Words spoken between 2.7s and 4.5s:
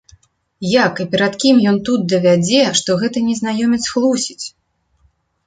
што гэты незнаёмец хлусіць?